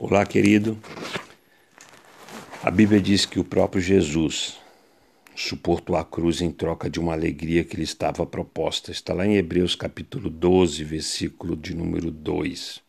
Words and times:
Olá, 0.00 0.24
querido. 0.24 0.78
A 2.62 2.70
Bíblia 2.70 3.00
diz 3.00 3.26
que 3.26 3.40
o 3.40 3.44
próprio 3.44 3.82
Jesus 3.82 4.56
suportou 5.34 5.96
a 5.96 6.04
cruz 6.04 6.40
em 6.40 6.52
troca 6.52 6.88
de 6.88 7.00
uma 7.00 7.14
alegria 7.14 7.64
que 7.64 7.76
lhe 7.76 7.82
estava 7.82 8.24
proposta. 8.24 8.92
Está 8.92 9.12
lá 9.12 9.26
em 9.26 9.34
Hebreus 9.34 9.74
capítulo 9.74 10.30
12, 10.30 10.84
versículo 10.84 11.56
de 11.56 11.74
número 11.74 12.12
2. 12.12 12.80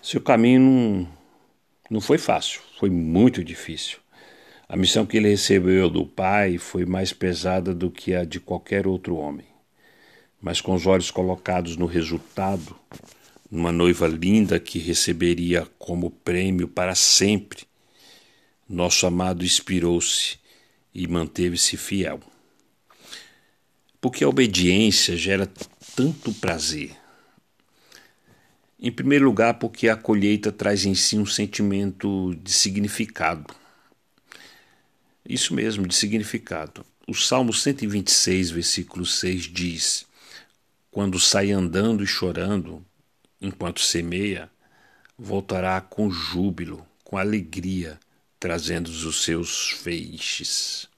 Seu 0.00 0.20
caminho 0.20 0.60
não, 0.60 1.08
não 1.90 2.00
foi 2.00 2.16
fácil, 2.16 2.60
foi 2.78 2.88
muito 2.88 3.42
difícil. 3.42 3.98
A 4.68 4.76
missão 4.76 5.04
que 5.04 5.16
ele 5.16 5.30
recebeu 5.30 5.90
do 5.90 6.06
Pai 6.06 6.58
foi 6.58 6.86
mais 6.86 7.12
pesada 7.12 7.74
do 7.74 7.90
que 7.90 8.14
a 8.14 8.24
de 8.24 8.38
qualquer 8.38 8.86
outro 8.86 9.16
homem. 9.16 9.46
Mas 10.40 10.60
com 10.60 10.74
os 10.74 10.86
olhos 10.86 11.10
colocados 11.10 11.76
no 11.76 11.86
resultado, 11.86 12.76
uma 13.52 13.70
noiva 13.70 14.08
linda 14.08 14.58
que 14.58 14.78
receberia 14.78 15.68
como 15.78 16.10
prêmio 16.10 16.66
para 16.66 16.94
sempre. 16.94 17.64
Nosso 18.66 19.06
amado 19.06 19.44
inspirou-se 19.44 20.38
e 20.94 21.06
manteve-se 21.06 21.76
fiel. 21.76 22.18
Porque 24.00 24.24
a 24.24 24.28
obediência 24.28 25.18
gera 25.18 25.46
tanto 25.94 26.32
prazer. 26.32 26.96
Em 28.80 28.90
primeiro 28.90 29.26
lugar, 29.26 29.58
porque 29.58 29.90
a 29.90 29.96
colheita 29.96 30.50
traz 30.50 30.86
em 30.86 30.94
si 30.94 31.18
um 31.18 31.26
sentimento 31.26 32.34
de 32.42 32.50
significado. 32.50 33.54
Isso 35.28 35.52
mesmo, 35.52 35.86
de 35.86 35.94
significado. 35.94 36.86
O 37.06 37.14
Salmo 37.14 37.52
126, 37.52 38.50
versículo 38.50 39.04
6 39.04 39.42
diz: 39.42 40.06
Quando 40.90 41.20
sai 41.20 41.52
andando 41.52 42.02
e 42.02 42.06
chorando, 42.06 42.84
enquanto 43.42 43.80
semeia, 43.80 44.48
voltará 45.18 45.80
com 45.80 46.10
júbilo, 46.10 46.86
com 47.04 47.18
alegria, 47.18 47.98
trazendo 48.38 48.88
os 48.88 49.22
seus 49.22 49.70
feixes. 49.72 50.88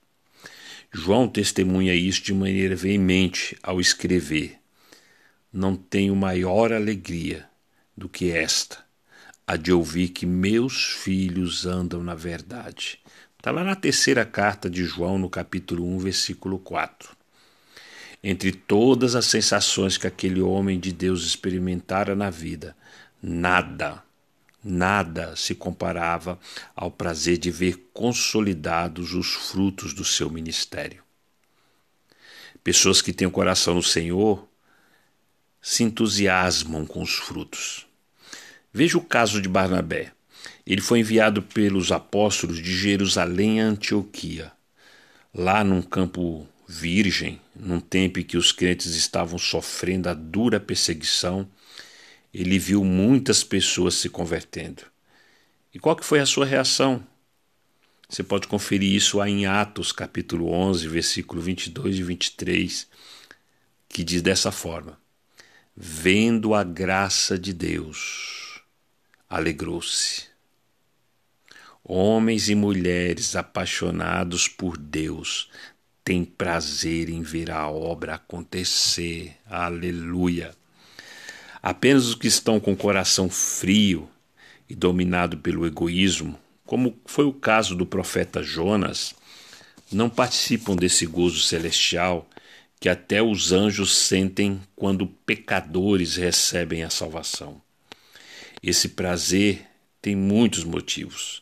João 0.93 1.27
testemunha 1.27 1.93
isso 1.93 2.21
de 2.21 2.33
maneira 2.33 2.75
veemente 2.75 3.57
ao 3.61 3.81
escrever: 3.81 4.57
Não 5.51 5.75
tenho 5.75 6.15
maior 6.15 6.71
alegria 6.71 7.49
do 7.97 8.07
que 8.07 8.31
esta, 8.31 8.85
a 9.45 9.57
de 9.57 9.73
ouvir 9.73 10.09
que 10.09 10.25
meus 10.25 10.91
filhos 10.91 11.65
andam 11.65 12.01
na 12.01 12.15
verdade. 12.15 12.99
Está 13.37 13.51
lá 13.51 13.63
na 13.63 13.75
terceira 13.75 14.25
carta 14.25 14.69
de 14.69 14.83
João, 14.85 15.19
no 15.19 15.29
capítulo 15.29 15.85
1, 15.85 15.99
versículo 15.99 16.57
4. 16.59 17.15
Entre 18.27 18.51
todas 18.51 19.13
as 19.13 19.27
sensações 19.27 19.99
que 19.99 20.07
aquele 20.07 20.41
homem 20.41 20.79
de 20.79 20.91
Deus 20.91 21.23
experimentara 21.27 22.15
na 22.15 22.31
vida, 22.31 22.75
nada, 23.21 24.01
nada 24.63 25.35
se 25.35 25.53
comparava 25.53 26.39
ao 26.75 26.89
prazer 26.89 27.37
de 27.37 27.51
ver 27.51 27.77
consolidados 27.93 29.13
os 29.13 29.27
frutos 29.27 29.93
do 29.93 30.03
seu 30.03 30.27
ministério. 30.27 31.03
Pessoas 32.63 32.99
que 32.99 33.13
têm 33.13 33.27
o 33.27 33.31
coração 33.31 33.75
no 33.75 33.83
Senhor 33.83 34.49
se 35.61 35.83
entusiasmam 35.83 36.83
com 36.83 37.03
os 37.03 37.13
frutos. 37.13 37.85
Veja 38.73 38.97
o 38.97 39.05
caso 39.05 39.39
de 39.39 39.47
Barnabé. 39.47 40.13
Ele 40.65 40.81
foi 40.81 41.01
enviado 41.01 41.43
pelos 41.43 41.91
apóstolos 41.91 42.57
de 42.57 42.75
Jerusalém 42.75 43.61
a 43.61 43.65
Antioquia. 43.65 44.51
Lá 45.31 45.63
num 45.63 45.83
campo 45.83 46.47
virgem, 46.67 47.39
num 47.55 47.79
tempo 47.79 48.19
em 48.19 48.23
que 48.23 48.37
os 48.37 48.51
crentes 48.51 48.95
estavam 48.95 49.37
sofrendo 49.37 50.09
a 50.09 50.13
dura 50.13 50.59
perseguição, 50.59 51.47
ele 52.33 52.59
viu 52.59 52.83
muitas 52.83 53.43
pessoas 53.43 53.95
se 53.95 54.09
convertendo. 54.09 54.83
E 55.73 55.79
qual 55.79 55.95
que 55.95 56.05
foi 56.05 56.19
a 56.19 56.25
sua 56.25 56.45
reação? 56.45 57.05
Você 58.09 58.23
pode 58.23 58.47
conferir 58.47 58.93
isso 58.93 59.23
em 59.23 59.45
Atos, 59.45 59.91
capítulo 59.91 60.51
11, 60.51 60.87
versículo 60.87 61.41
22 61.41 61.97
e 61.97 62.03
23, 62.03 62.87
que 63.89 64.03
diz 64.03 64.21
dessa 64.21 64.51
forma: 64.51 64.97
Vendo 65.75 66.53
a 66.53 66.63
graça 66.63 67.37
de 67.37 67.51
Deus, 67.51 68.61
alegrou-se. 69.29 70.25
Homens 71.83 72.49
e 72.49 72.55
mulheres 72.55 73.35
apaixonados 73.35 74.47
por 74.47 74.75
Deus 74.77 75.49
têm 76.05 76.23
prazer 76.23 77.09
em 77.09 77.23
ver 77.23 77.49
a 77.49 77.67
obra 77.67 78.13
acontecer. 78.13 79.35
Aleluia. 79.49 80.55
Apenas 81.61 82.05
os 82.05 82.15
que 82.15 82.27
estão 82.27 82.59
com 82.59 82.73
o 82.73 82.77
coração 82.77 83.27
frio 83.27 84.07
e 84.69 84.75
dominado 84.75 85.39
pelo 85.39 85.65
egoísmo, 85.65 86.39
como 86.63 86.95
foi 87.07 87.25
o 87.25 87.33
caso 87.33 87.75
do 87.75 87.87
profeta 87.87 88.43
Jonas, 88.43 89.15
não 89.91 90.07
participam 90.07 90.75
desse 90.75 91.07
gozo 91.07 91.41
celestial 91.41 92.29
que 92.79 92.87
até 92.87 93.21
os 93.23 93.51
anjos 93.51 93.97
sentem 93.97 94.61
quando 94.75 95.07
pecadores 95.07 96.17
recebem 96.17 96.83
a 96.83 96.89
salvação. 96.91 97.59
Esse 98.61 98.89
prazer 98.89 99.65
tem 100.01 100.15
muitos 100.15 100.63
motivos. 100.63 101.41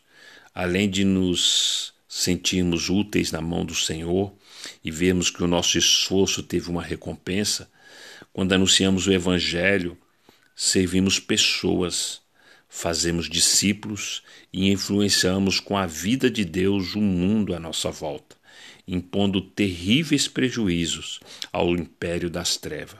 Além 0.55 0.89
de 0.89 1.03
nos 1.03 1.92
sentirmos 2.15 2.91
úteis 2.91 3.31
na 3.31 3.41
mão 3.41 3.65
do 3.65 3.73
Senhor 3.73 4.31
e 4.83 4.91
vermos 4.91 5.31
que 5.31 5.43
o 5.43 5.47
nosso 5.47 5.79
esforço 5.79 6.43
teve 6.43 6.69
uma 6.69 6.83
recompensa, 6.83 7.67
quando 8.31 8.53
anunciamos 8.53 9.07
o 9.07 9.11
Evangelho, 9.11 9.97
servimos 10.55 11.19
pessoas, 11.19 12.21
fazemos 12.69 13.27
discípulos 13.27 14.21
e 14.53 14.71
influenciamos 14.71 15.59
com 15.59 15.75
a 15.75 15.87
vida 15.87 16.29
de 16.29 16.45
Deus 16.45 16.93
o 16.93 17.01
mundo 17.01 17.55
à 17.55 17.59
nossa 17.59 17.89
volta, 17.89 18.35
impondo 18.87 19.41
terríveis 19.41 20.27
prejuízos 20.27 21.19
ao 21.51 21.71
império 21.71 22.29
das 22.29 22.57
trevas. 22.57 22.99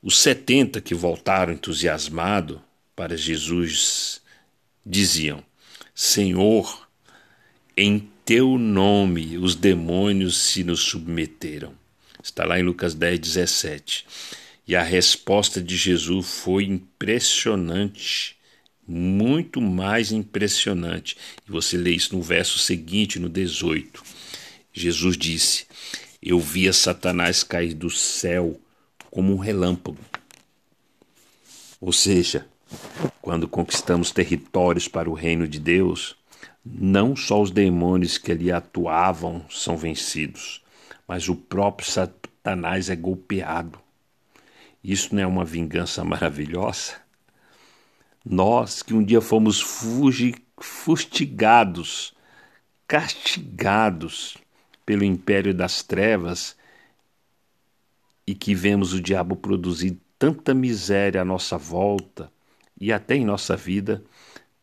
Os 0.00 0.18
setenta 0.18 0.80
que 0.80 0.94
voltaram 0.94 1.52
entusiasmados 1.52 2.60
para 2.94 3.16
Jesus 3.16 4.20
diziam: 4.86 5.44
Senhor, 5.92 6.83
em 7.76 8.08
teu 8.24 8.56
nome 8.56 9.36
os 9.36 9.54
demônios 9.54 10.36
se 10.36 10.64
nos 10.64 10.80
submeteram. 10.80 11.74
Está 12.22 12.44
lá 12.44 12.58
em 12.58 12.62
Lucas 12.62 12.94
10, 12.94 13.18
17. 13.18 14.06
E 14.66 14.74
a 14.74 14.82
resposta 14.82 15.60
de 15.60 15.76
Jesus 15.76 16.26
foi 16.26 16.64
impressionante, 16.64 18.36
muito 18.86 19.60
mais 19.60 20.10
impressionante. 20.10 21.16
E 21.46 21.50
você 21.50 21.76
lê 21.76 21.90
isso 21.90 22.16
no 22.16 22.22
verso 22.22 22.58
seguinte, 22.58 23.18
no 23.18 23.28
18. 23.28 24.02
Jesus 24.72 25.18
disse: 25.18 25.66
Eu 26.22 26.40
via 26.40 26.72
Satanás 26.72 27.44
cair 27.44 27.74
do 27.74 27.90
céu 27.90 28.58
como 29.10 29.34
um 29.34 29.38
relâmpago. 29.38 29.98
Ou 31.78 31.92
seja, 31.92 32.46
quando 33.20 33.46
conquistamos 33.46 34.10
territórios 34.10 34.88
para 34.88 35.10
o 35.10 35.14
reino 35.14 35.46
de 35.46 35.60
Deus, 35.60 36.16
não 36.64 37.14
só 37.14 37.42
os 37.42 37.50
demônios 37.50 38.16
que 38.16 38.32
ali 38.32 38.50
atuavam 38.50 39.44
são 39.50 39.76
vencidos, 39.76 40.62
mas 41.06 41.28
o 41.28 41.36
próprio 41.36 41.90
Satanás 41.90 42.88
é 42.88 42.96
golpeado. 42.96 43.78
Isso 44.82 45.14
não 45.14 45.22
é 45.22 45.26
uma 45.26 45.44
vingança 45.44 46.02
maravilhosa? 46.04 46.94
Nós 48.24 48.82
que 48.82 48.94
um 48.94 49.04
dia 49.04 49.20
fomos 49.20 49.60
fustigados, 50.58 52.14
castigados 52.88 54.38
pelo 54.86 55.04
império 55.04 55.52
das 55.52 55.82
trevas 55.82 56.56
e 58.26 58.34
que 58.34 58.54
vemos 58.54 58.94
o 58.94 59.00
diabo 59.00 59.36
produzir 59.36 59.98
tanta 60.18 60.54
miséria 60.54 61.20
à 61.20 61.24
nossa 61.24 61.58
volta 61.58 62.32
e 62.80 62.90
até 62.92 63.14
em 63.14 63.24
nossa 63.24 63.56
vida, 63.56 64.02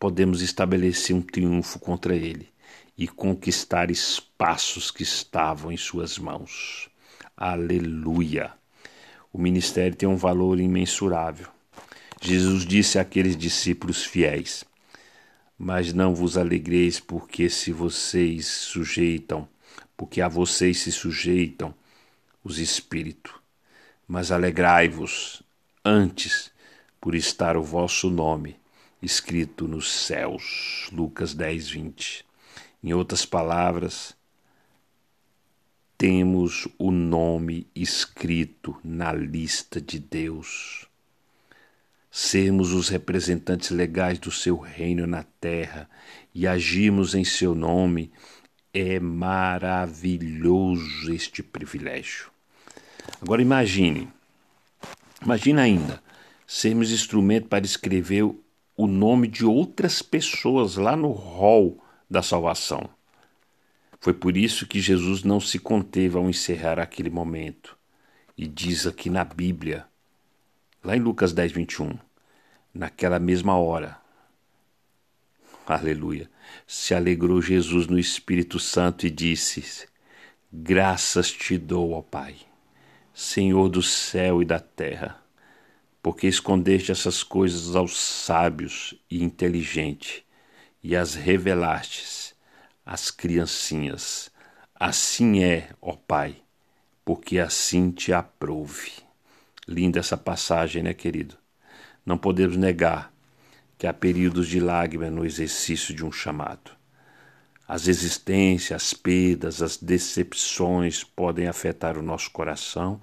podemos 0.02 0.42
estabelecer 0.42 1.16
um 1.16 1.22
triunfo 1.22 1.78
contra 1.78 2.16
ele 2.16 2.50
e 2.98 3.08
conquistar 3.08 3.92
espaços 3.92 4.90
que 4.90 5.04
estavam 5.04 5.72
em 5.72 5.78
suas 5.78 6.18
mãos. 6.18 6.90
Aleluia! 7.38 8.52
O 9.32 9.38
ministério 9.38 9.96
tem 9.96 10.10
um 10.10 10.16
valor 10.16 10.60
imensurável. 10.60 11.50
Jesus 12.20 12.66
disse 12.66 12.98
àqueles 12.98 13.38
discípulos 13.38 14.04
fiéis: 14.04 14.66
Mas 15.56 15.94
não 15.94 16.16
vos 16.16 16.36
alegreis, 16.36 17.00
porque 17.00 17.48
se 17.48 17.72
vocês 17.72 18.48
sujeitam, 18.48 19.48
porque 19.96 20.20
a 20.20 20.28
vocês 20.28 20.80
se 20.80 20.92
sujeitam 20.92 21.76
os 22.44 22.58
espíritos, 22.58 23.34
mas 24.08 24.32
alegrai-vos 24.32 25.44
antes 25.86 26.50
por 27.00 27.14
estar 27.14 27.56
o 27.56 27.62
vosso 27.62 28.10
nome 28.10 28.60
escrito 29.02 29.68
nos 29.68 29.92
céus. 29.92 30.90
Lucas 30.92 31.34
10, 31.34 31.70
20. 31.70 32.26
Em 32.84 32.94
outras 32.94 33.26
palavras, 33.26 34.16
temos 35.98 36.68
o 36.78 36.92
nome 36.92 37.68
escrito 37.76 38.78
na 38.84 39.14
lista 39.14 39.80
de 39.80 40.00
Deus. 40.00 40.88
sermos 42.12 42.74
os 42.74 42.90
representantes 42.90 43.70
legais 43.70 44.20
do 44.20 44.30
seu 44.30 44.58
reino 44.58 45.08
na 45.08 45.24
terra 45.24 45.90
e 46.36 46.46
agirmos 46.46 47.16
em 47.16 47.24
seu 47.24 47.56
nome, 47.56 48.12
é 48.74 49.00
maravilhoso 49.00 50.34
este 51.14 51.42
privilégio. 51.42 52.30
Agora 53.22 53.42
imagine, 53.42 54.10
imagine 55.22 55.62
ainda, 55.62 56.04
sermos 56.46 56.92
instrumento 56.92 57.48
para 57.48 57.66
escrever 57.66 58.30
o 58.76 58.88
nome 58.88 59.28
de 59.28 59.46
outras 59.46 60.02
pessoas 60.02 60.76
lá 60.76 60.96
no 60.96 61.12
hall 61.12 61.84
da 62.10 62.22
salvação. 62.22 62.90
Foi 64.00 64.14
por 64.14 64.36
isso 64.36 64.66
que 64.66 64.82
Jesus 64.82 65.24
não 65.24 65.40
se 65.40 65.60
conteve 65.60 66.18
ao 66.18 66.30
encerrar 66.30 66.80
aquele 66.80 67.10
momento. 67.10 67.78
E 68.38 68.48
diz 68.48 68.88
aqui 68.88 69.10
na 69.10 69.24
Bíblia, 69.24 69.86
lá 70.84 70.96
em 70.96 71.00
Lucas 71.00 71.32
10, 71.34 71.52
21, 71.52 71.98
naquela 72.74 73.20
mesma 73.20 73.56
hora, 73.58 74.00
aleluia, 75.68 76.30
se 76.66 76.96
alegrou 76.96 77.42
Jesus 77.42 77.86
no 77.88 78.00
Espírito 78.00 78.58
Santo 78.58 79.06
e 79.06 79.12
disse: 79.12 79.88
Graças 80.52 81.32
te 81.32 81.58
dou, 81.58 81.92
ó 81.92 82.02
Pai, 82.02 82.36
Senhor 83.14 83.70
do 83.70 83.84
céu 83.84 84.42
e 84.42 84.46
da 84.46 84.60
terra 84.60 85.21
porque 86.02 86.28
escondeste 86.28 86.92
essas 86.92 87.24
coisas 87.24 87.76
aos 87.76 87.98
sábios 87.98 88.96
e 89.10 89.24
inteligentes 89.24 90.24
e 90.84 90.96
as 90.96 91.16
revelastes 91.16 92.34
às 92.86 93.12
criancinhas. 93.12 94.32
Assim 94.74 95.44
é, 95.44 95.70
ó 95.82 95.94
Pai, 95.94 96.38
porque 97.06 97.38
assim 97.40 97.92
te 97.92 98.12
aprouve. 98.12 98.92
Linda 99.68 100.00
essa 100.00 100.18
passagem, 100.18 100.82
né, 100.82 100.94
querido? 100.94 101.38
Não 102.06 102.18
podemos 102.18 102.58
negar 102.58 103.14
que 103.78 103.86
há 103.86 103.94
períodos 103.94 104.48
de 104.48 104.60
lágrima 104.60 105.10
no 105.10 105.26
exercício 105.26 105.96
de 105.96 106.04
um 106.04 106.12
chamado. 106.12 106.72
As 107.68 107.88
existências, 107.88 108.84
as 108.84 108.94
perdas, 108.94 109.62
as 109.62 109.78
decepções 109.78 111.04
podem 111.04 111.48
afetar 111.48 111.98
o 111.98 112.02
nosso 112.02 112.32
coração 112.32 113.00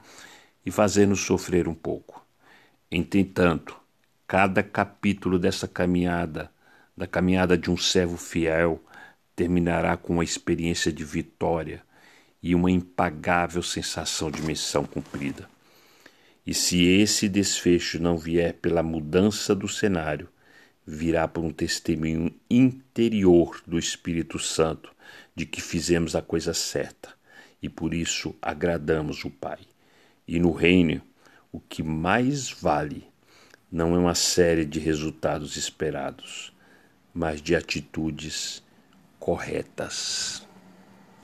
e 0.67 0.71
fazer-nos 0.71 1.21
sofrer 1.21 1.67
um 1.69 1.75
pouco. 1.75 2.28
Entretanto, 2.91 3.79
cada 4.27 4.63
capítulo 4.63 5.39
dessa 5.39 5.69
caminhada, 5.69 6.51
da 6.97 7.07
caminhada 7.07 7.57
de 7.57 7.71
um 7.71 7.77
servo 7.77 8.17
fiel, 8.17 8.83
terminará 9.37 9.95
com 9.97 10.15
uma 10.15 10.25
experiência 10.25 10.91
de 10.91 11.05
vitória 11.05 11.83
e 12.43 12.55
uma 12.55 12.71
impagável 12.71 13.63
sensação 13.63 14.31
de 14.31 14.41
missão 14.41 14.87
cumprida. 14.87 15.49
E 16.47 16.55
se 16.55 16.83
esse 16.83 17.29
desfecho 17.29 18.01
não 18.01 18.17
vier 18.17 18.55
pela 18.55 18.83
mudança 18.83 19.55
do 19.55 19.69
cenário, 19.69 20.29
virá 20.87 21.29
por 21.29 21.45
um 21.45 21.53
testemunho 21.53 22.35
interior 22.49 23.61
do 23.67 23.79
Espírito 23.79 24.39
Santo 24.39 24.91
de 25.37 25.45
que 25.45 25.61
fizemos 25.61 26.17
a 26.17 26.23
coisa 26.23 26.55
certa 26.55 27.11
e 27.63 27.69
por 27.69 27.93
isso 27.93 28.35
agradamos 28.41 29.27
o 29.27 29.31
Pai. 29.31 29.59
E 30.27 30.39
no 30.39 30.53
reino 30.53 31.03
o 31.51 31.61
que 31.61 31.83
mais 31.83 32.51
vale 32.51 33.09
não 33.71 33.95
é 33.95 33.99
uma 33.99 34.15
série 34.15 34.65
de 34.65 34.79
resultados 34.79 35.57
esperados, 35.57 36.53
mas 37.13 37.41
de 37.41 37.55
atitudes 37.55 38.63
corretas. 39.19 40.47